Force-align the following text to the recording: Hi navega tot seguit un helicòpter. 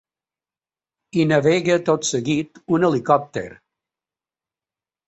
Hi 1.17 1.25
navega 1.33 1.77
tot 1.91 2.09
seguit 2.13 2.61
un 2.79 2.89
helicòpter. 2.91 3.47